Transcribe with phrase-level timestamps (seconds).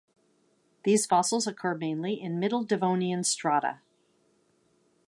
[0.83, 3.81] These fossils occur mainly in Middle Devonian strata.